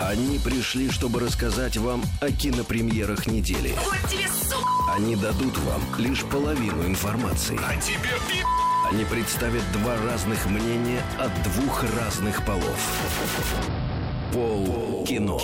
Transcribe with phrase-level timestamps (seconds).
[0.00, 3.74] Они пришли, чтобы рассказать вам о кинопремьерах недели.
[3.84, 4.94] Вот тебе, сука!
[4.94, 7.58] Они дадут вам лишь половину информации.
[7.66, 8.10] А тебе
[8.90, 12.78] Они представят два разных мнения от двух разных полов.
[14.32, 15.38] Пол кино.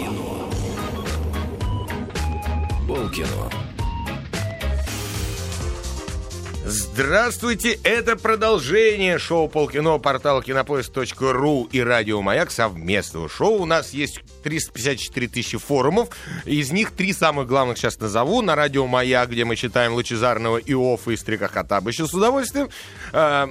[2.86, 3.50] Пол кино.
[6.70, 13.62] Здравствуйте, это продолжение шоу Полкино, портал кинопоиск.ру и радио Маяк совместного шоу.
[13.62, 16.10] У нас есть 354 тысячи форумов,
[16.44, 18.42] из них три самых главных сейчас назову.
[18.42, 22.68] На радио Маяк, где мы читаем Лучезарного Иофа и Стрика Хатабыча с удовольствием.
[23.14, 23.48] А,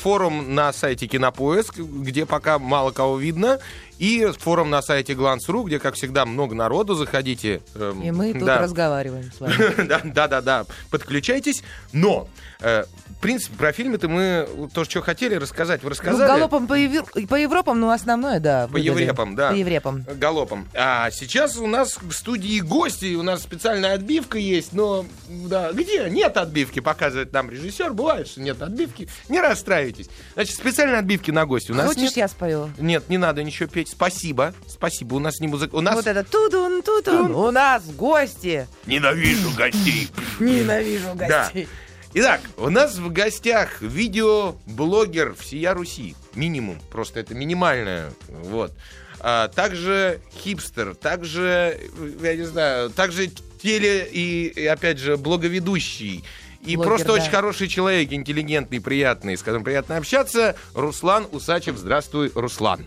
[0.00, 3.60] Форум на сайте Кинопоиск, где пока мало кого видно.
[3.98, 6.94] И форум на сайте Glance.ru, где, как всегда, много народу.
[6.94, 7.62] Заходите.
[7.74, 8.58] эм, И мы тут да.
[8.58, 9.86] разговариваем с вами.
[9.86, 10.66] Да, да, да, да.
[10.90, 11.62] Подключайтесь.
[11.92, 12.28] Но,
[12.60, 16.28] э, в принципе, про фильмы-то мы то, что хотели рассказать, вы Ну, рассказали.
[16.28, 18.68] галопом по, Европам, ну, основное, да.
[18.68, 18.76] По.
[18.76, 19.50] Еврепам, да.
[19.50, 20.04] По Еврепам.
[20.16, 20.68] Галопом.
[20.74, 26.08] А сейчас у нас в студии гости, у нас специальная отбивка есть, но да, где?
[26.10, 27.92] Нет отбивки, показывает нам режиссер.
[27.94, 29.08] Бывает, что нет отбивки.
[29.30, 30.08] Не расстраивайтесь.
[30.34, 32.16] Значит, специальной отбивки на гости у нас Хочешь, нет.
[32.16, 32.70] я спою?
[32.78, 33.85] Нет, не надо ничего петь.
[33.86, 34.52] Спасибо.
[34.68, 35.14] Спасибо.
[35.14, 35.74] У нас не музыка.
[35.76, 37.30] У нас Вот это тудун, тудун.
[37.34, 38.66] У нас гости.
[38.86, 40.08] ненавижу гостей.
[40.40, 41.44] Ненавижу Да.
[41.44, 41.68] гостей.
[42.14, 46.14] Итак, у нас в гостях видеоблогер всея Руси.
[46.34, 46.78] Минимум.
[46.90, 48.12] Просто это минимальное.
[48.28, 48.72] Вот.
[49.20, 51.78] А, также хипстер, также,
[52.22, 53.28] я не знаю, также
[53.62, 56.24] теле и, и, опять же, блоговедущий.
[56.62, 57.12] И Блогер, просто да.
[57.14, 60.56] очень хороший человек, интеллигентный, приятный, с которым приятно общаться.
[60.74, 61.76] Руслан Усачев.
[61.76, 62.84] Здравствуй, Руслан.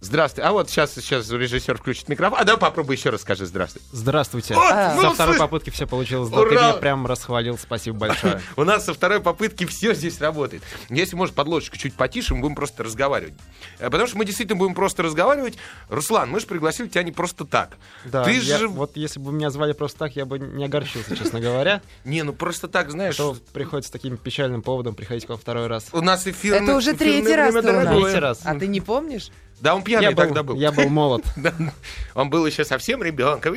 [0.00, 0.44] Здравствуй.
[0.44, 2.38] А вот сейчас, сейчас режиссер включит микрофон.
[2.40, 3.82] А давай попробуй еще раз скажи здравствуй.
[3.90, 4.54] Здравствуйте.
[4.54, 4.94] Вот, А.
[4.94, 6.30] ну, Со второй слышь, попытки все получилось.
[6.30, 6.50] Да, ты Ура!
[6.52, 7.58] меня прям расхвалил.
[7.58, 8.40] Спасибо большое.
[8.56, 10.62] У нас со второй попытки все здесь работает.
[10.88, 13.34] Если, может, подложечку чуть потише, мы будем просто разговаривать.
[13.80, 15.58] Э, Потому что мы действительно будем просто разговаривать.
[15.88, 17.76] Руслан, мы же пригласили тебя не просто так.
[18.04, 18.68] Да, Ты я- же...
[18.68, 21.82] вот если бы меня звали просто так, я бы не огорчился, честно говоря.
[22.04, 23.14] Не, ну просто так, знаешь...
[23.14, 25.86] Что приходится таким печальным поводом приходить к вам второй раз.
[25.90, 26.54] У нас эфир...
[26.62, 27.62] Это уже третий раз ты.
[27.62, 28.40] Третий раз.
[28.44, 29.30] А ты не помнишь?
[29.60, 30.56] Да, он пьяный Я был, тогда был.
[30.56, 31.24] я был молод.
[32.14, 33.54] Он был еще совсем ребенком.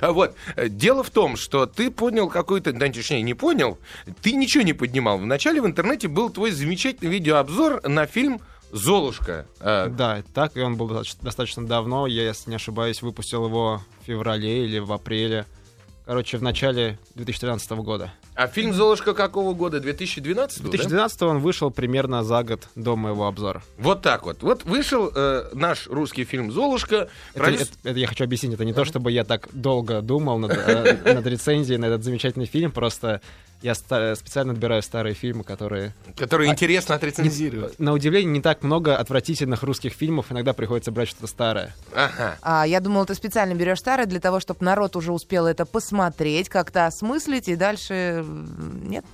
[0.00, 0.34] А Вот.
[0.56, 2.72] Э, Дело в том, что ты понял какой-то...
[2.72, 3.78] Да, точнее, не понял.
[4.22, 5.18] Ты ничего не поднимал.
[5.18, 8.40] Вначале в интернете был твой замечательный видеообзор на фильм
[8.72, 9.46] «Золушка».
[9.60, 10.88] Э, Да, так, и он был
[11.22, 12.06] достаточно давно.
[12.06, 15.46] Я, если не ошибаюсь, выпустил его в феврале или в апреле.
[16.04, 18.12] Короче, в начале 2013 года.
[18.38, 19.80] А фильм «Золушка» какого года?
[19.80, 20.68] 2012 В да?
[20.70, 23.64] 2012 он вышел примерно за год до моего обзора.
[23.78, 24.44] Вот так вот.
[24.44, 27.08] Вот вышел э, наш русский фильм «Золушка».
[27.34, 30.38] Это, Ролис- это- это я хочу объяснить, это не то, чтобы я так долго думал
[30.38, 33.20] над, э, над рецензией на этот замечательный фильм, просто
[33.60, 35.92] я ста- специально отбираю старые фильмы, которые...
[36.16, 37.76] Который А, интересно отрецензировать.
[37.80, 41.74] На удивление, не так много отвратительных русских фильмов, иногда приходится брать что-то старое.
[41.92, 42.36] Ага.
[42.40, 46.48] А, я думала, ты специально берешь старое для того, чтобы народ уже успел это посмотреть,
[46.48, 48.24] как-то осмыслить, и дальше...
[48.28, 49.04] Нет?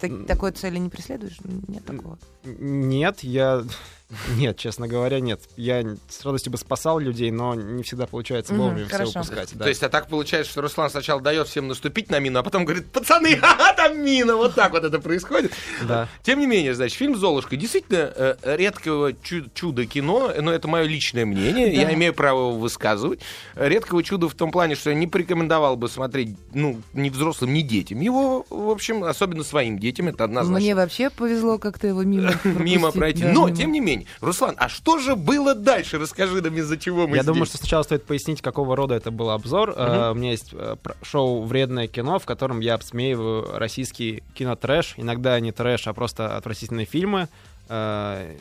[0.00, 1.38] Ты такой цели не преследуешь?
[1.68, 2.18] Нет такого.
[2.44, 3.64] Нет, я...
[4.36, 5.40] Нет, честно говоря, нет.
[5.56, 9.50] Я с радостью бы спасал людей, но не всегда получается вовремя все выпускать.
[9.54, 9.64] да.
[9.64, 12.64] То есть, а так получается, что Руслан сначала дает всем наступить на мину, а потом
[12.64, 14.36] говорит, пацаны, ха там мина.
[14.36, 15.52] Вот так вот это происходит.
[15.82, 16.08] Да.
[16.22, 20.84] Тем не менее, значит, фильм «Золушка» действительно э, редкого чу- чуда кино, но это мое
[20.84, 23.20] личное мнение, я имею право его высказывать.
[23.54, 27.62] Редкого чуда в том плане, что я не порекомендовал бы смотреть, ну, ни взрослым, ни
[27.62, 28.00] детям.
[28.00, 30.60] Его, в общем, особенно своим детям, это однозначно.
[30.60, 33.22] Мне вообще повезло как-то его мимо мимо пройти.
[33.22, 35.98] Да, Но, тем не менее, Руслан, а что же было дальше?
[35.98, 37.32] Расскажи нам, из-за чего мы Я здесь.
[37.32, 39.74] думаю, что сначала стоит пояснить, какого рода это был обзор.
[39.76, 44.94] Э, У меня есть э, шоу «Вредное кино», в котором я обсмеиваю российский кинотрэш.
[44.96, 47.28] Иногда не трэш, а просто отвратительные фильмы.
[47.68, 48.36] Э,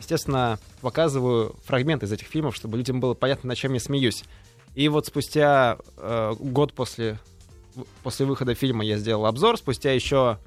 [0.00, 4.22] Естественно, показываю фрагменты из этих фильмов, чтобы людям было понятно, над чем я смеюсь.
[4.76, 7.18] И вот спустя э, год после,
[8.04, 9.58] после выхода фильма я сделал обзор.
[9.58, 10.38] Спустя еще,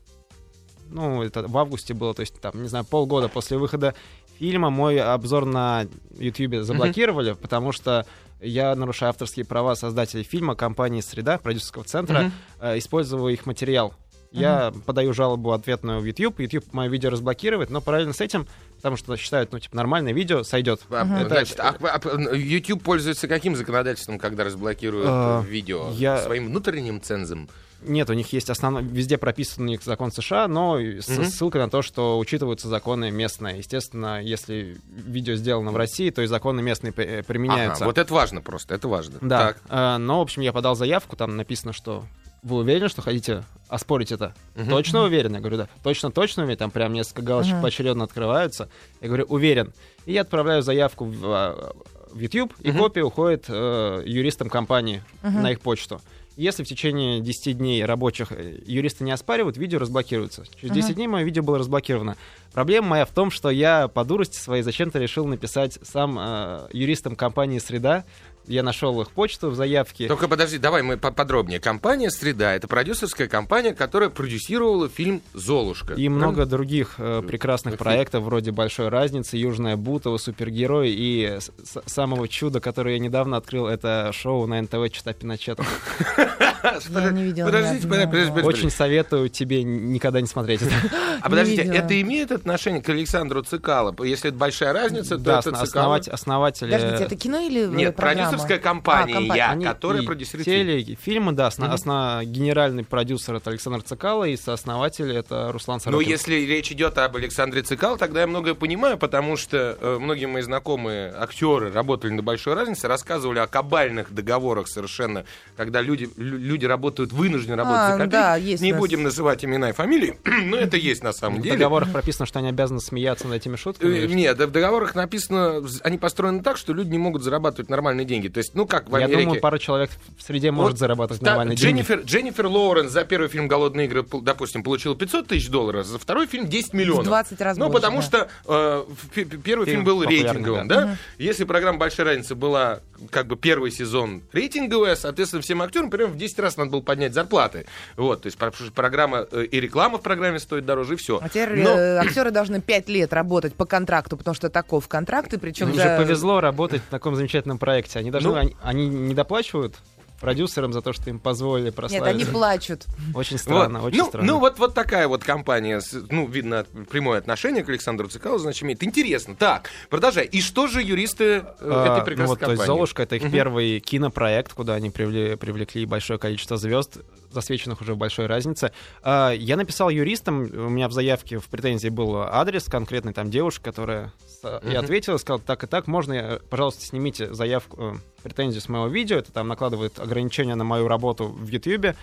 [0.89, 3.93] ну, это в августе было, то есть, там, не знаю, полгода после выхода
[4.41, 5.85] фильма мой обзор на
[6.17, 8.07] YouTube заблокировали, потому что
[8.41, 12.31] я нарушаю авторские права создателей фильма, компании «Среда», продюсерского центра, Мгм.
[12.61, 13.93] э, использую их материал.
[14.31, 18.95] Я подаю жалобу ответную в YouTube, YouTube мое видео разблокирует, но параллельно с этим, потому
[18.97, 20.81] что считают, ну, типа, нормальное видео сойдет.
[20.89, 25.91] А, Это- Значит, а- а- YouTube пользуется каким законодательством, когда разблокируют А, э, видео?
[25.91, 27.47] я- Своим внутренним цензом?
[27.83, 31.25] Нет, у них есть основной, везде прописан у них закон США, но и с Мгм.
[31.25, 33.57] ссылкой на то, что учитываются законы местные.
[33.57, 37.83] Естественно, если видео сделано в России, то и законы местные э, применяются.
[37.83, 39.17] Ага, вот это важно просто, это важно.
[39.21, 39.39] Да.
[39.53, 39.57] Так.
[39.69, 42.03] Э, но, в общем, я подал заявку, там написано, что
[42.43, 44.33] вы уверены, что хотите оспорить это?
[44.55, 44.69] Мгм.
[44.69, 45.33] Точно уверен?
[45.33, 45.69] Я говорю, да.
[45.83, 46.57] Точно, точно уверен?
[46.59, 47.61] Там прям несколько галочек Мгм.
[47.61, 48.67] поочередно открываются.
[48.99, 49.73] Я говорю, уверен.
[50.05, 51.75] И я отправляю заявку в, а,
[52.11, 55.41] в YouTube, и копия уходит э, юристам компании Мгм.
[55.43, 56.01] на их почту.
[56.41, 60.43] Если в течение 10 дней рабочих э, юристы не оспаривают, видео разблокируется.
[60.59, 62.17] Через 10 дней мое видео было разблокировано.
[62.53, 67.15] Проблема моя в том, что я по дурости своей зачем-то решил написать сам э, юристам
[67.15, 68.03] компании «Среда».
[68.47, 70.07] Я нашел их почту в заявке.
[70.07, 71.59] Только подожди, давай мы поподробнее.
[71.59, 75.93] Компания «Среда»— это продюсерская компания, которая продюсировала фильм «Золушка».
[75.93, 81.37] И много других э, прекрасных Фи- проектов, вроде «Большой разницы», «Южная Бутова», «Супергерой» и
[81.85, 85.63] самого чуда, которое я недавно открыл, это шоу на НТВ «Чита Пиночета».
[86.89, 88.47] Я не видела ни Подождите, подождите.
[88.47, 90.75] Очень советую тебе никогда не смотреть это.
[91.21, 93.95] А подождите, это имеет отношение к Александру Цикало?
[94.03, 95.95] Если это большая разница, то Да, это осно- Цикало...
[95.95, 96.71] основать- основатель...
[96.71, 98.27] Подождите, это кино или Нет, программа?
[98.29, 99.37] продюсерская компания, А, компания.
[99.37, 100.67] я, Они которая продюсирует фильм.
[100.67, 101.73] теле, фильмы, да, осно- Мгм.
[101.75, 106.09] осно- генеральный продюсер это Александр Цикало, и сооснователь это Руслан Но Сорокин.
[106.09, 110.41] если речь идет об Александре Цикал, тогда я многое понимаю, потому что э, многие мои
[110.41, 115.25] знакомые актеры работали на большой разнице, рассказывали о кабальных договорах совершенно,
[115.57, 118.11] когда люди, лю- люди работают, вынуждены работать А, за копейки.
[118.11, 118.79] да, есть Не нас.
[118.79, 121.57] будем называть имена и фамилии, но это есть на самом в деле.
[121.57, 123.93] договорах прописано, что они обязаны смеяться над этими шутками.
[123.97, 124.07] Э?
[124.07, 128.29] Нет, да в договорах написано, они построены так, что люди не могут зарабатывать нормальные деньги.
[128.29, 129.23] То есть, ну как в Я Америке.
[129.25, 131.81] думаю, пара человек в среде может Вот зарабатывать та- нормальные деньги.
[131.81, 136.25] Дженнифер, Дженнифер Лоуренс за первый фильм «Голодные игры», допустим, получила 500 тысяч долларов, за второй
[136.27, 137.03] фильм 10 миллионов.
[137.05, 138.03] 20 раз Ну, больше, потому да.
[138.03, 140.81] что э, в- пе- пе- первый фильм, Фильм был рейтинговым, да.
[140.85, 140.97] да?
[141.17, 142.79] Если программа «Большая разница» была
[143.09, 147.13] как бы первый сезон рейтинговая, соответственно, всем актерам примерно в 10 раз надо было поднять
[147.13, 147.65] зарплаты.
[147.97, 151.19] Вот, то есть про- программа э, и реклама в программе стоит дороже, и все.
[151.21, 155.33] А теперь Но- э, актеры должны пять лет работать по контракту, потому что таков контракт,
[155.33, 157.99] и причем Им за- же повезло работать в таком замечательном проекте.
[157.99, 158.35] Они должны, Ну.
[158.37, 159.75] они, они не доплачивают
[160.21, 162.09] продюсерам за то, что им позволили Нет, прославиться.
[162.09, 162.85] они плачут.
[163.13, 163.87] Очень странно, Вот.
[163.87, 164.27] очень ну, странно.
[164.27, 168.83] ну, вот, вот такая вот компания, ну, видно, прямое отношение к Александру Цикалу, значит, имеет.
[168.83, 169.35] Интересно.
[169.35, 170.25] Так, продолжай.
[170.25, 172.65] И что же юристы э, А, этой прекрасной ну вот, то есть компании?
[172.67, 176.97] «Золушка»— это их первый кинопроект, куда они привлекли, привлекли большое количество звезд,
[177.31, 178.71] засвеченных уже в большой разнице.
[179.03, 183.63] А, Я написал юристам, у меня в заявке в претензии был адрес конкретной там девушки,
[183.63, 184.13] которая...
[184.27, 184.83] с- Я Мгм.
[184.85, 187.93] ответил, сказал, так и так, можно, пожалуйста, снимите заявку, э,
[188.23, 191.95] претензию с моего видео, это там накладывает ограничения на мою работу в Ютьюбе.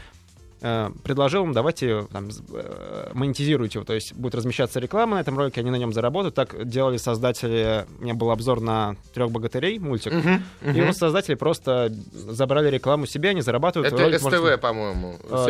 [0.61, 5.39] Э, предложил им, давайте там, э, монетизируйте его, то есть будет размещаться реклама на этом
[5.39, 6.35] ролике, они на нем заработают.
[6.35, 10.77] Так делали создатели, у меня был обзор на трех богатырей, мультик, Мгм, и мгм.
[10.77, 13.93] его создатели просто забрали рекламу себе, они зарабатывают.
[13.93, 15.47] Это ролик СТВ, может- по-моему, А,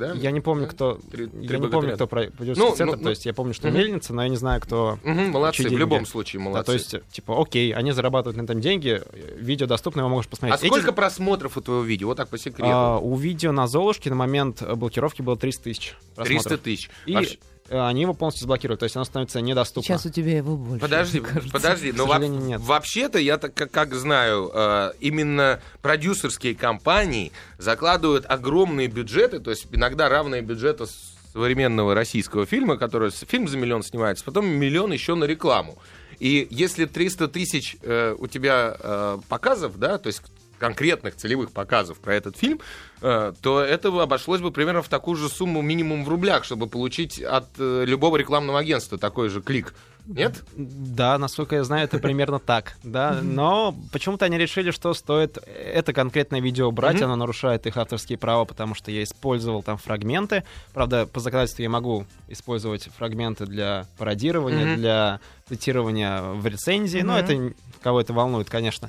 [0.00, 0.12] да?
[0.14, 0.98] Я не помню, кто...
[1.10, 1.70] Три- три я не богатыря.
[1.70, 3.76] помню, кто про- продюсерский Ну, центр, ну, то есть я помню, что мгм.
[3.78, 4.98] Мельница, но я не знаю, кто...
[5.04, 6.66] Мгм, молодцы, в любом случае Да, молодцы.
[6.66, 9.00] то есть, типа, окей, они зарабатывают на этом деньги,
[9.36, 10.60] видео доступно, его можешь посмотреть.
[10.60, 12.08] а Эти- сколько просмотров у твоего видео?
[12.08, 12.68] Вот так по секрету.
[12.72, 16.60] а, у видео на Золушке на момент э, блокировки было 300 тысяч 300 просмотров.
[16.60, 16.90] тысяч.
[17.06, 19.82] И Вообще- э, они его полностью заблокируют, то есть оно становится недоступно.
[19.86, 20.80] Сейчас у тебя его больше.
[20.80, 21.22] Подожди,
[21.52, 22.60] подожди, но во- нет.
[22.60, 29.66] вообще-то я так как, как знаю, э, именно продюсерские компании закладывают огромные бюджеты, то есть
[29.72, 30.86] иногда равные бюджету
[31.32, 35.78] современного российского фильма, который фильм за миллион снимается, потом миллион еще на рекламу.
[36.18, 40.22] И если 300 тысяч э, у тебя э, показов, да, то есть
[40.58, 42.60] конкретных целевых показов про этот фильм,
[43.00, 47.20] э, то этого обошлось бы примерно в такую же сумму минимум в рублях, чтобы получить
[47.20, 49.74] от э, любого рекламного агентства такой же клик.
[50.08, 50.42] Нет?
[50.56, 53.20] Да, насколько я знаю, это примерно так, да.
[53.22, 58.46] Но почему-то они решили, что стоит это конкретное видео брать, оно нарушает их авторские права,
[58.46, 60.44] потому что я использовал там фрагменты.
[60.72, 67.52] Правда, по законодательству я могу использовать фрагменты для пародирования, для цитирования в рецензии, но это
[67.82, 68.88] кого это волнует, конечно.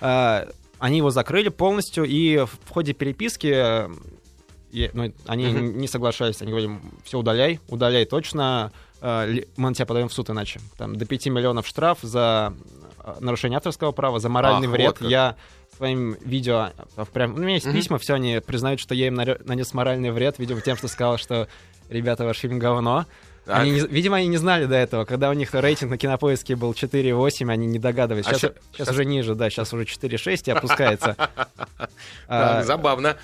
[0.78, 3.88] Они его закрыли полностью, и в ходе переписки э,
[4.72, 5.78] я- ну, они Мгм.
[5.78, 10.28] не соглашались, они говорили, все удаляй, удаляй точно, э, мы на тебя подаем в суд
[10.30, 10.60] иначе.
[10.76, 12.52] Там до 5 миллионов штраф за
[13.04, 15.00] э, нарушение авторского права, за моральный Ах, вред.
[15.00, 15.08] вот.
[15.08, 15.36] Я
[15.76, 17.74] своим видео, э, прям, у меня есть Мгм.
[17.76, 21.48] письма, все они признают, что я им нанес моральный вред, видимо, тем, что сказал, что
[21.88, 23.06] ребята, ваш фильм говно.
[23.46, 23.60] Так.
[23.62, 25.04] Они не- видимо, они не знали до этого.
[25.04, 28.26] Когда у них рейтинг на кинопоиске был 4,8, они не догадывались.
[28.26, 31.16] А Сейчас, ща- сейчас щас- уже ниже, да, сейчас уже 4,6 и опускается.
[32.28, 33.16] А, забавно.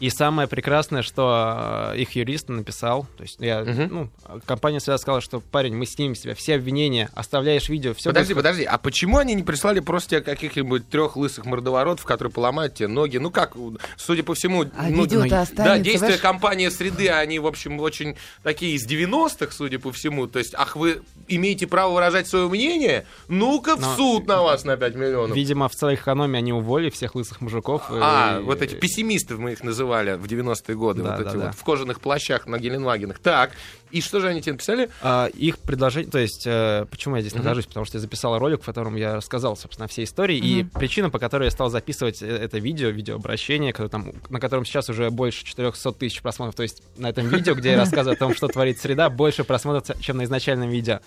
[0.00, 3.88] И самое прекрасное, что э, их юрист написал, то есть я, Мгм.
[3.90, 4.10] ну,
[4.44, 8.10] компания всегда сказала, что парень, мы снимем с тебя все обвинения, оставляешь видео, все.
[8.10, 12.74] Подожди, подожди, а почему они не прислали просто тебе каких-нибудь трех лысых мордоворотов, которые поломают
[12.74, 13.16] тебе ноги?
[13.16, 13.54] Ну как,
[13.96, 14.64] судя по всему...
[14.76, 16.20] А ну, видео-то да, останется, действия знаешь?
[16.20, 20.26] компании «Среды», они, в общем, очень такие из 90-х, судя по всему.
[20.26, 23.06] То есть, ах, вы имеете право выражать свое мнение?
[23.28, 25.34] Ну-ка в Но- суд на вас на 5 миллионов.
[25.36, 27.82] Видимо, в целой экономии они уволили всех лысых мужиков.
[27.88, 29.85] А, и- вот эти пессимисты мы их называем.
[29.86, 31.46] Называли в 90-е годы, Да, вот да, эти да.
[31.46, 33.18] вот в кожаных плащах на Геленвагенах.
[33.18, 33.52] Так,
[33.90, 34.90] и что же они тебе написали?
[35.00, 38.62] А, их предложение, то есть, э, почему я здесь нахожусь, потому что я записал ролик,
[38.62, 40.70] в котором я рассказал, собственно, все истории, и Мгм.
[40.70, 44.88] причина, по которой я стал записывать э, это видео, видеообращение, которое там, на котором сейчас
[44.88, 48.34] уже больше 400 тысяч просмотров, то есть на этом видео, где я рассказываю о том,
[48.34, 51.00] что творит среда, больше просмотров, чем на изначальном видео.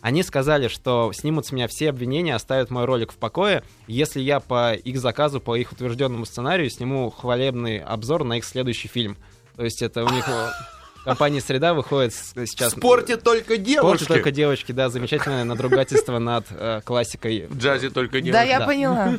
[0.00, 4.40] Они сказали, что снимут с меня все обвинения, оставят мой ролик в покое, если я
[4.40, 9.18] по их заказу, по их утвержденному сценарию сниму хвалебный обзор на их следующий фильм.
[9.56, 10.26] То есть это у них
[11.04, 12.72] компания «Среда» выходит В сейчас...
[12.72, 14.04] спорте только Спорте девушки.
[14.06, 17.46] только девочки, да, замечательное надругательство над э, классикой.
[17.48, 18.32] В джазе только девушки.
[18.32, 18.66] Да, я Да.
[18.66, 19.12] поняла.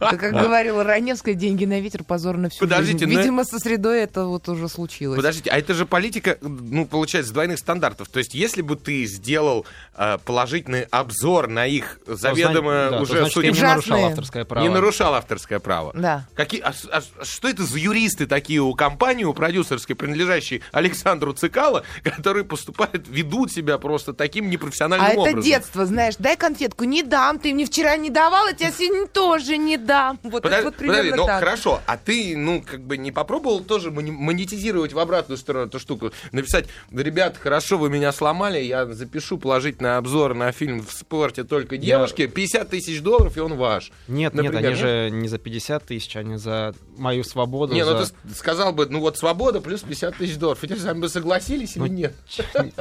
[0.00, 3.12] Это, как говорила Раневская, деньги на ветер, позор на всю Подождите, жизнь.
[3.14, 5.16] но- Видимо, со средой это вот уже случилось.
[5.16, 8.08] Подождите, а это же политика, ну, получается, двойных стандартов.
[8.08, 12.96] То есть, если бы ты сделал э, положительный обзор на их заведомо То, зна- да,
[12.96, 14.62] то уже значит, судя я не нарушал авторское право.
[14.64, 15.92] не нарушал авторское право.
[15.94, 16.26] Да.
[16.34, 21.84] Какие, а, а что это за юристы такие у компании, у продюсерской, принадлежащей Александру Цикало,
[22.02, 25.40] которые поступают, ведут себя просто таким непрофессиональным А это образом?
[25.42, 29.76] детство, знаешь, дай конфетку, не дам, ты мне вчера не давала, я сегодня тоже не
[29.76, 30.18] дам.
[30.22, 31.40] Вот Подожди, это вот примерно подожди, ну так.
[31.40, 36.10] хорошо, а ты, ну, как бы не попробовал тоже монетизировать в обратную сторону эту штуку?
[36.32, 41.76] Написать, ребят, хорошо, вы меня сломали, я запишу положительный обзор на фильм в спорте только
[41.76, 43.92] девушки, 50 тысяч долларов, и он ваш.
[44.08, 44.78] Нет, Например, нет, они нет?
[44.78, 47.74] же не за 50 тысяч, они за мою свободу.
[47.74, 50.62] Не, ну за- ты с- сказал бы, ну вот свобода плюс 50 тысяч долларов.
[50.64, 52.14] Эти сами бы согласились Ну, или нет?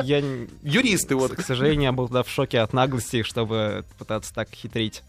[0.04, 0.20] Я,
[0.64, 1.36] Юристы вот.
[1.36, 5.04] к сожалению, я был в шоке от наглости, чтобы пытаться так хитрить.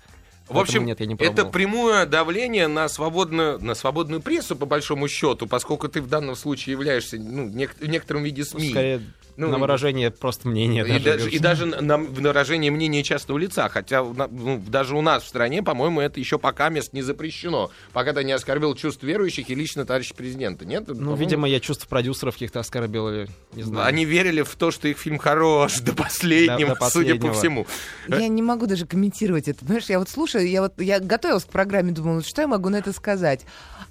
[0.48, 1.50] В общем, нет, я не это пробовал.
[1.52, 6.72] прямое давление на свободную, на свободную прессу, по большому счету, поскольку ты в данном случае
[6.72, 8.70] являешься ну, нек- в некотором виде СМИ.
[8.70, 9.00] Скорее,
[9.36, 10.84] Ну, на выражение просто мнения.
[10.84, 13.68] И даже, и даже на выражение мнения частного лица.
[13.68, 17.70] Хотя на- ну, даже у нас в стране, по-моему, это еще пока мест не запрещено.
[17.92, 20.64] Пока ты не оскорбил чувств верующих и лично товарища президента.
[20.64, 20.84] Нет?
[20.86, 23.86] Ну, По-моему, видимо, я чувств продюсеров каких-то оскорбил, или не знаю.
[23.88, 27.32] Они верили в то, что их фильм хорош до последнего, До- до судя по последнего.
[27.32, 27.66] всему.
[28.08, 29.60] Я не могу даже комментировать это.
[29.64, 32.76] Понимаешь, я вот слушаю, я вот я готовилась к программе, думала, что я могу на
[32.76, 33.40] это сказать.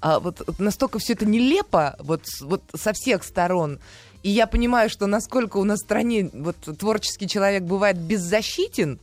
[0.00, 3.78] А вот, настолько все это нелепо, вот, вот со всех сторон.
[4.22, 8.98] И я понимаю, что насколько у нас в стране вот творческий человек бывает беззащитен,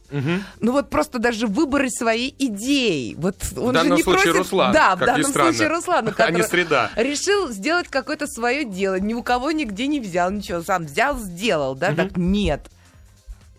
[0.60, 3.14] ну вот просто даже выборы своей идеи.
[3.20, 4.38] Вот он в данном же не случае просит...
[4.40, 5.54] Руслан, Да, в как ни данном странно.
[5.54, 6.90] случае Руслан, а не среда.
[6.96, 11.76] решил сделать какое-то свое дело, ни у кого нигде не взял ничего, сам взял, сделал,
[11.76, 12.62] да, так нет.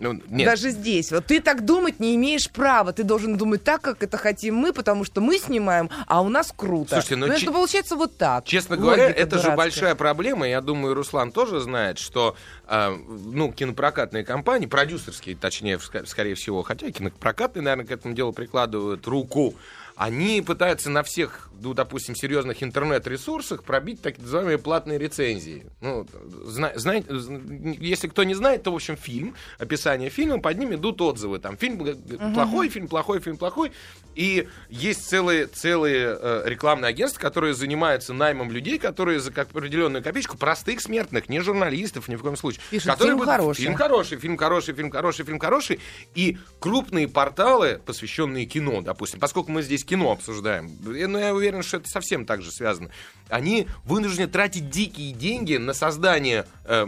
[0.03, 0.47] Ну, нет.
[0.47, 1.13] Даже здесь.
[1.13, 2.93] Вот ты так думать не имеешь права.
[2.93, 6.53] Ты должен думать так, как это хотим мы, потому что мы снимаем, а у нас
[6.57, 6.95] круто.
[6.97, 8.45] Слушайте, ну, ну че- это получается вот так.
[8.45, 9.57] Честно говоря, Логика это же дурацкая.
[9.57, 10.49] большая проблема.
[10.49, 12.35] Я думаю, Руслан тоже знает, что
[12.67, 18.33] э, ну, кинопрокатные компании, продюсерские, точнее, ск- скорее всего, хотя кинопрокатные, наверное, к этому делу
[18.33, 19.55] прикладывают руку,
[19.95, 25.65] они пытаются на всех, ну, допустим, серьезных интернет-ресурсах пробить так называемые платные рецензии.
[25.81, 26.07] Ну,
[26.45, 30.75] зна- знай- з- если кто не знает, то, в общем, фильм, описание фильма, под ним
[30.75, 31.39] идут отзывы.
[31.39, 31.97] Там фильм г-
[32.35, 33.73] плохой, фильм плохой, фильм плохой.
[34.15, 40.03] И есть целые, целые э, рекламные агентства, которые занимаются наймом людей, которые за как определенную
[40.05, 42.61] копеечку, простых смертных, не журналистов ни в коем случае.
[42.71, 43.63] Пишут, которые «Фильм будут- хороший».
[43.63, 45.81] Фильм хороший, фильм хороший, фильм хороший, фильм хороший.
[46.15, 51.52] И крупные порталы, посвященные кино, допустим, поскольку мы здесь кино обсуждаем, я- ну, я уверен,
[51.61, 52.89] что это совсем так же связано,
[53.29, 56.87] они вынуждены тратить дикие деньги на создание э,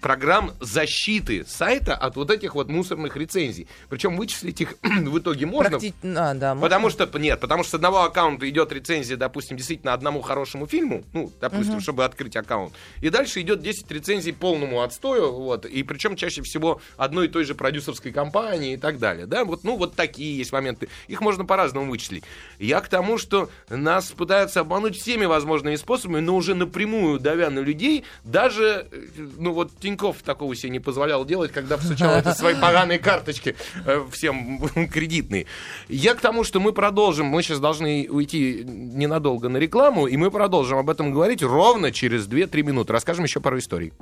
[0.00, 3.68] программ защиты сайта от вот этих вот мусорных рецензий.
[3.88, 5.76] Причем вычислить их в итоге можно.
[5.76, 6.68] Практи- а, да, можно.
[6.68, 11.04] Потому что, нет, потому что с одного аккаунта идет рецензия, допустим, действительно одному хорошему фильму,
[11.12, 12.72] ну, допустим, чтобы открыть аккаунт.
[13.00, 17.44] И дальше идет 10 рецензий полному отстою, вот, и причем чаще всего одной и той
[17.44, 20.88] же продюсерской компании и так далее, да, вот, ну, вот такие есть моменты.
[21.08, 22.24] Их можно по-разному вычислить.
[22.58, 27.60] Я к тому, что нас пытаются обмануть всеми возможными способами, но уже напрямую давя на
[27.60, 32.54] людей, даже, э, ну, вот Тиньков такого себе не позволял делать, когда всучал это свои
[32.54, 34.60] поганые карточки э, всем
[34.92, 35.46] кредитные.
[35.88, 40.30] Я к тому, что мы продолжим, мы сейчас должны уйти ненадолго на рекламу, и мы
[40.30, 42.92] продолжим об этом говорить ровно через 2-3 минуты.
[42.92, 43.92] Расскажем еще пару историй.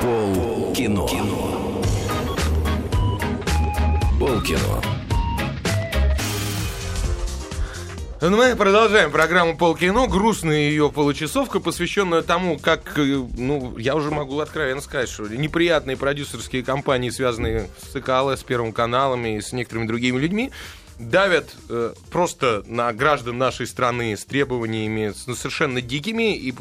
[0.00, 1.06] Пол кино.
[4.18, 4.82] Пол кино.
[4.82, 4.93] Ну,
[8.30, 10.06] Мы продолжаем программу «Полкино».
[10.06, 15.98] Грустная ее получасовка, посвященная тому, как, э, ну, я уже могу откровенно сказать, что неприятные
[15.98, 20.52] продюсерские компании, связанные с ИКЛ, с Первым каналом и с некоторыми другими людьми,
[20.98, 26.54] давят э, просто на граждан нашей страны с требованиями ну, совершенно дикими и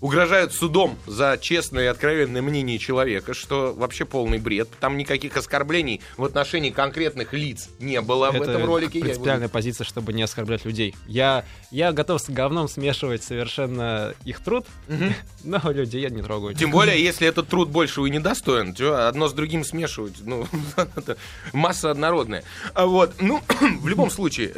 [0.00, 4.68] угрожают судом за честное и откровенное мнение человека, что вообще полный бред.
[4.80, 8.98] Там никаких оскорблений в отношении конкретных лиц не было в Это этом ролике.
[8.98, 10.94] Его- принципиальная позиция, чтобы не оскорблять людей.
[11.06, 14.66] Я, я готов с говном смешивать совершенно их труд,
[15.44, 16.54] но людей я не трогаю.
[16.54, 20.46] Тем более, если этот труд большего и не достоин, то одно с другим смешивать, ну,
[20.76, 21.16] это
[21.52, 22.42] масса однородная.
[22.74, 23.31] А вот, ну,
[23.80, 24.52] в любом случае,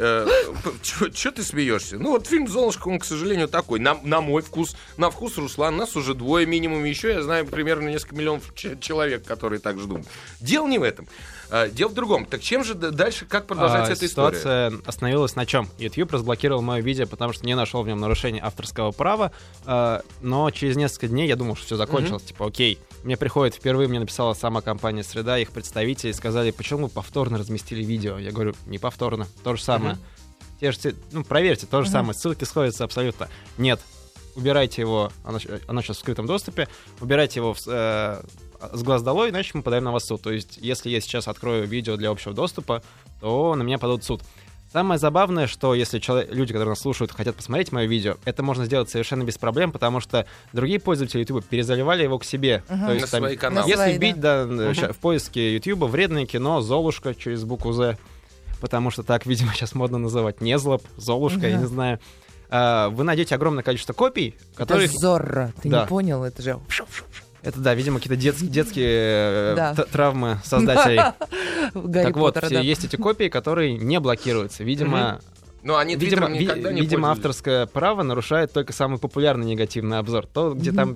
[0.83, 1.97] что ты смеешься?
[1.97, 5.75] Ну, вот фильм «Золушка», он, к сожалению, такой, на, на мой вкус, на вкус Руслан,
[5.77, 10.01] нас уже двое минимум, еще я знаю примерно несколько миллионов человек, которые так ждут.
[10.39, 11.07] Дело не в этом.
[11.49, 12.25] А, Дело в другом.
[12.25, 14.37] Так чем же дальше, как продолжается А, эта история?
[14.37, 15.69] Ситуация остановилась на чем?
[15.77, 19.31] YouTube разблокировал мое видео, потому что не нашел в нем нарушения авторского права.
[19.65, 22.23] а, но через несколько дней я думал, что все закончилось.
[22.23, 22.79] Типа, окей.
[23.05, 27.83] Мне приходит, впервые мне написала сама компания Среда, их представители, сказали, почему вы повторно разместили
[27.83, 28.17] видео.
[28.17, 29.97] Я говорю, не повторно, то же самое.
[30.59, 32.15] Те же, ну, проверьте, то же самое.
[32.15, 33.29] Ссылки сходятся абсолютно.
[33.59, 33.79] Нет.
[34.35, 36.67] Убирайте его, оно, оно сейчас в скрытом доступе,
[36.99, 38.23] убирайте его в с- э,
[38.73, 40.21] с глаз долой, иначе мы подаем на вас суд.
[40.23, 42.81] То есть, если я сейчас открою видео для общего доступа,
[43.21, 44.23] то на меня подадут суд.
[44.75, 48.65] Самое забавное, что если человек, люди, которые нас слушают, хотят посмотреть мое видео, это можно
[48.65, 52.61] сделать совершенно без проблем, потому что другие пользователи YouTube перезаливали его к себе.
[52.67, 53.69] То На есть, там, свои каналы.
[53.69, 57.97] если На свои, вбить да, ща- в поиске YouTube вредное кино, Золушка через букву З,
[58.59, 61.99] потому что так, видимо, сейчас модно называть Незлоб, Золушка, я не знаю.
[62.49, 64.87] А, Вы найдете огромное количество копий, которые...
[64.87, 65.83] Это Зорро, ты Да.
[65.83, 66.21] не понял?
[66.25, 66.59] Это же...
[67.45, 69.73] Это, да, видимо, какие-то детские, детские э, Да.
[69.75, 70.99] травмы создателей.
[71.73, 72.61] Так вот, Поттера, все- да.
[72.61, 74.63] есть эти копии, которые не блокируются.
[74.63, 75.19] Видимо,
[75.65, 80.27] Ну, они видимо, ви- никогда не видимо авторское право нарушает только самый популярный негативный обзор.
[80.27, 80.95] То, где там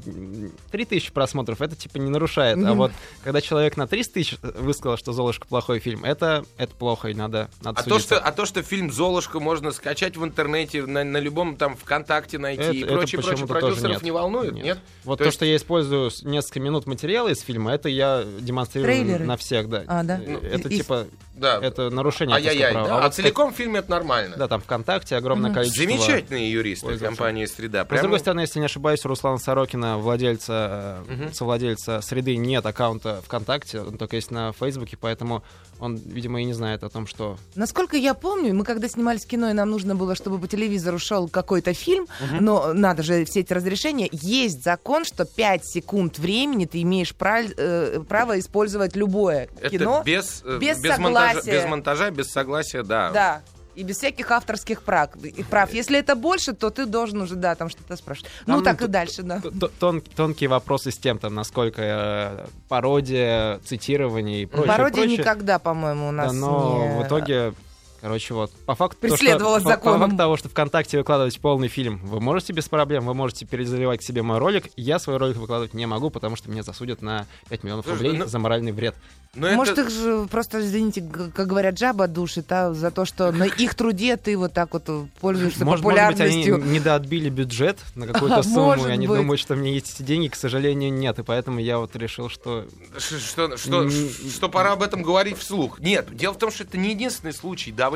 [0.71, 2.55] 3000 просмотров, это типа не нарушает.
[2.57, 2.77] А Мгм.
[2.77, 2.91] вот
[3.23, 7.49] когда человек на 300 тысяч высказал, что «Золушка» плохой фильм, это, это плохо, и надо,
[7.63, 11.17] надо А то, что, а то, что фильм «Золушка» можно скачать в интернете, на, на
[11.17, 14.01] любом там ВКонтакте найти Это- и это прочее, прочее, продюсеров нет.
[14.03, 14.63] не волнует, нет?
[14.65, 14.79] Нет.
[15.03, 18.93] Вот То то, есть- что я использую несколько минут материала из фильма, это я демонстрирую
[18.93, 19.25] Трейлеры?
[19.25, 19.83] на всех, да.
[19.87, 20.19] А, да?
[20.23, 21.59] Э, Это И- типа, Да.
[21.61, 22.87] это нарушение авторского права.
[22.87, 22.95] да?
[22.95, 24.35] А А вот целиком в фильме это нормально.
[24.37, 25.83] Да, там ВКонтакте огромное количество.
[25.83, 27.07] Замечательные юристы пользователей.
[27.17, 27.79] компании «Среда».
[27.79, 31.33] Но, с Прямо- другой стороны, если не ошибаюсь, у Руслана Сорокина, владельца, Мгм.
[31.33, 35.43] совладельца среды, нет аккаунта ВКонтакте, он только есть на Фейсбуке, поэтому
[35.79, 37.37] он, видимо, и не знает о том, что...
[37.55, 41.27] Насколько я помню, мы когда снимались кино, и нам нужно было, чтобы по телевизору шел
[41.29, 42.07] какой-то фильм,
[42.39, 47.53] но надо же все эти разрешения, есть закон, что 5 секунд времени ты имеешь прав-
[47.57, 50.03] э, право использовать любое Это кино.
[50.05, 51.51] без, э, без без, монтажа, согласия.
[51.51, 53.11] без монтажа, без согласия, да.
[53.11, 53.41] Да.
[53.79, 55.09] И без всяких авторских прав.
[55.23, 55.73] И прав.
[55.73, 58.29] Если это больше, то ты должен уже, да, там что-то спрашивать.
[58.45, 59.41] Ну, Там так т- и дальше, да.
[59.79, 65.17] тон- тонкие вопросы с тем, там, насколько э, пародия, цитирование и прочее, Пародия прочее.
[65.19, 67.03] никогда, по-моему, у нас Да, но не...
[67.03, 67.53] в итоге,
[68.01, 69.99] короче, вот, по факту, то, что- Преследовалась по- по, законом.
[70.01, 74.03] факту того, что ВКонтакте выкладывать полный фильм, вы можете без проблем, вы можете перезаливать к
[74.03, 74.65] себе мой ролик.
[74.75, 78.17] Я свой ролик выкладывать не могу, потому что меня засудят на 5 миллионов Слушай, рублей
[78.19, 78.95] ну- за моральный вред.
[79.35, 81.01] Но Может, это- их же просто, извините,
[81.35, 84.89] как говорят, жаба душит, а за то, что на их труде ты вот так вот
[85.21, 86.71] пользуешься Может, может быть, они популярностью.
[86.73, 89.17] недоотбили бюджет на какую-то сумму, может и они быть.
[89.19, 90.29] думают, что у меня есть эти деньги.
[90.29, 91.19] К сожалению, нет.
[91.19, 92.65] И поэтому я вот решил, что...
[92.97, 95.79] Что, что, пора об этом говорить вслух.
[95.79, 97.88] Нет, дело в том, что это не единственный случай давления.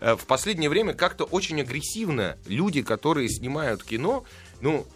[0.00, 4.24] Э, В последнее время как-то очень агрессивно люди, которые снимают кино,
[4.60, 4.86] ну,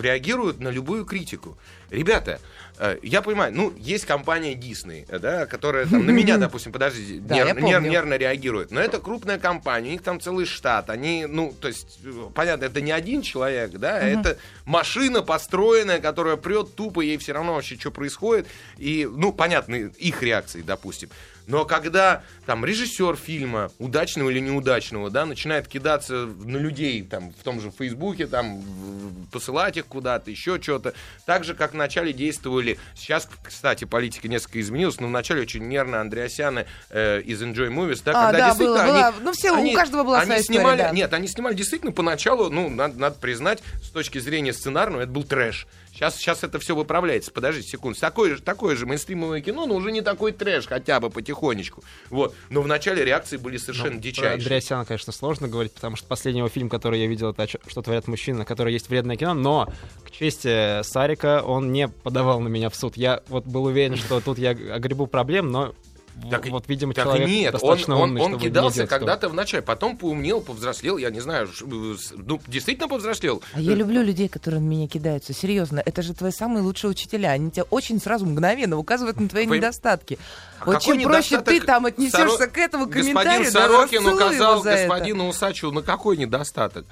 [0.00, 1.56] реагируют на любую критику.
[1.94, 2.40] Ребята,
[2.78, 7.20] э, я понимаю, ну, есть компания Disney, э, да, которая там на меня, допустим, подождите,
[7.20, 8.70] Да, нер- я нер- нервно реагирует.
[8.70, 10.90] Но это крупная компания, у них там целый штат.
[10.90, 16.36] Они, ну, то есть, э, понятно, это не один человек, да, это машина построенная, которая
[16.36, 18.46] прет тупо, ей все равно вообще, что происходит.
[18.76, 21.08] И, ну, понятно, их реакции, допустим.
[21.46, 27.42] Но когда там режиссер фильма, удачного или неудачного, да, начинает кидаться на людей там в
[27.44, 28.62] том же Фейсбуке, там
[29.30, 30.94] посылать их куда-то, еще что-то,
[31.26, 36.66] так же, как вначале действовали, сейчас, кстати, политика несколько изменилась, но вначале очень нервно Андреасяны
[36.88, 39.24] э, из Enjoy Movies, да, А, когда да, действительно было, они, было.
[39.24, 40.90] Ну, все, у каждого была они своя история, снимали, да.
[40.92, 45.24] Нет, они снимали действительно поначалу, ну, надо, надо признать, с точки зрения сценарного, это был
[45.24, 45.66] трэш.
[45.92, 47.30] Сейчас, сейчас это все выправляется.
[47.30, 47.96] Подождите секунду.
[48.00, 51.84] Такое же, такое же мейнстримовое кино, но уже не такой трэш, хотя бы потихонечку.
[52.10, 52.34] Вот.
[52.50, 54.34] Но вначале реакции были совершенно Ну, дичайшие.
[54.34, 57.60] Андреасяна, конечно, сложно говорить, потому что последний его фильм, который я видел, это «О чё-
[57.68, 59.72] «Что творят мужчины», на который есть вредное кино, но
[60.04, 62.96] к чести Сарика он не подавал на меня в суд.
[62.96, 65.74] Я вот был уверен, что тут я огребу проблем, но
[66.30, 69.28] Так, вот, видимо, так человек нет, он, достаточно он, умный, он чтобы не кидался когда-то
[69.28, 73.42] в начале, потом поумнел, повзрослел, я не знаю, э, ну, действительно повзрослел.
[73.52, 75.32] А я люблю людей, которые на меня кидаются.
[75.32, 77.30] Серьезно, это же твои самые лучшие учителя.
[77.30, 80.18] Они тебя очень сразу мгновенно указывают на твои Вы- недостатки.
[80.60, 84.62] А вот чем проще ты там отнесешься Соро- к этому Господин комментарию, да, Сорокин указал
[84.62, 84.82] за это.
[84.88, 86.86] господину Усачу на какой недостаток?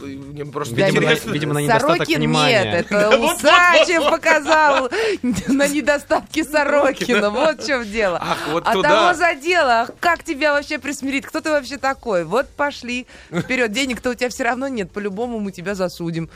[0.00, 2.64] Мне просто Видимо, на- видимо, на недостаток Сорокин внимания.
[2.64, 4.90] нет, это вот, Усачев показал
[5.22, 7.30] на недостатки Сорокина.
[7.30, 8.18] Вот в чем дело.
[8.20, 8.88] Ах, вот а туда.
[8.88, 9.80] того за дело.
[9.80, 11.26] Ах, Как тебя вообще присмирить?
[11.26, 12.24] Кто ты вообще такой?
[12.24, 13.72] Вот пошли вперед.
[13.72, 14.90] Денег-то у тебя все равно нет.
[14.90, 16.30] По-любому мы тебя засудим.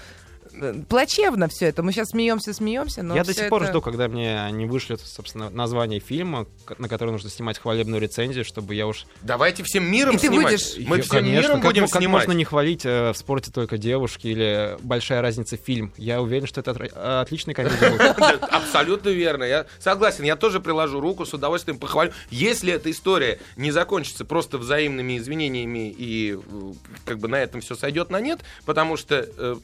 [0.89, 1.83] Плачевно все это.
[1.83, 5.01] Мы сейчас смеемся, смеемся, но Я до сих пор это- жду, когда мне не вышлют,
[5.01, 6.47] собственно, название фильма,
[6.79, 9.07] на который нужно снимать хвалебную рецензию, чтобы я уж...
[9.23, 10.45] Давайте всем миром И ты снимать.
[10.45, 12.23] будешь- Мы Я- всем конечно, миром как, будем как снимать.
[12.27, 15.93] можно не хвалить э, в спорте только девушки или большая разница фильм?
[15.97, 17.87] Я уверен, что это отра- э, отличный комедия
[18.51, 19.45] Абсолютно верно.
[19.45, 20.25] Я согласен.
[20.25, 22.13] Я тоже приложу руку, с удовольствием похвалю.
[22.31, 26.73] Если эта история не закончится просто взаимными извинениями и э,
[27.05, 29.57] как бы на этом все сойдет на нет, потому что э,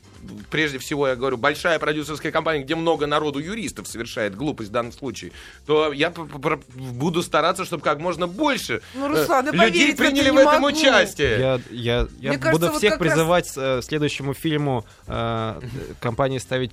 [0.78, 4.92] прежде всего я говорю, большая продюсерская компания, где много народу юристов совершает глупость в данном
[4.92, 5.32] случае,
[5.66, 10.36] то я буду стараться, чтобы как можно больше Ну, э, Руслан, да людей приняли в
[10.38, 10.66] этом могу.
[10.66, 11.38] участие.
[11.38, 15.60] Я, я, я Мне кажется, буду вот всех как раз- призывать э, следующему фильму э,
[16.00, 16.72] компании ставить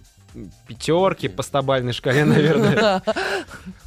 [0.68, 3.02] пятерки по стабальной шкале, наверное.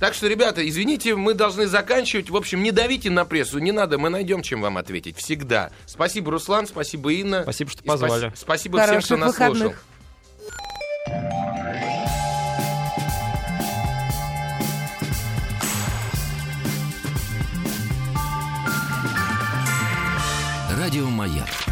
[0.00, 2.30] Так что, ребята, извините, мы должны заканчивать.
[2.30, 5.18] В общем, не давите на прессу, не надо, мы найдем, чем вам ответить.
[5.18, 5.70] Всегда.
[5.84, 7.42] Спасибо, Руслан, спасибо, Инна.
[7.42, 8.32] Спасибо, что позвали.
[8.34, 9.74] Спасибо всем, кто нас слушал.
[20.88, 21.67] Радио Маяк.